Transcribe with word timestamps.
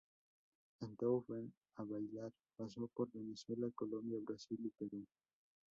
El 0.79 0.97
tour 0.97 1.23
Ven 1.27 1.53
A 1.75 1.83
Bailar 1.83 2.33
pasó 2.55 2.87
por 2.87 3.11
Venezuela, 3.11 3.67
Colombia, 3.75 4.17
Brasil 4.25 4.57
y 4.65 4.69
Perú. 4.71 5.05